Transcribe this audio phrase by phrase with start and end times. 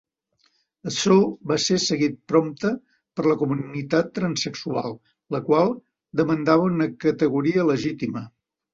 [0.91, 1.17] Açò
[1.51, 2.71] va ser seguit prompte
[3.21, 4.99] per la comunitat transsexual,
[5.39, 5.73] la qual
[6.25, 8.31] demandava una categoria legítima.